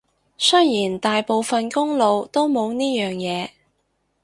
[0.35, 3.51] 雖然大部分公路都冇呢樣嘢